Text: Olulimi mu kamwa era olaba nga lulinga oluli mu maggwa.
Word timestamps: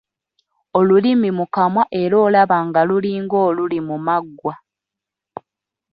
Olulimi 0.77 1.29
mu 1.37 1.45
kamwa 1.55 1.83
era 2.01 2.15
olaba 2.25 2.57
nga 2.67 2.81
lulinga 2.87 3.37
oluli 3.47 3.79
mu 3.87 3.95
maggwa. 4.05 4.53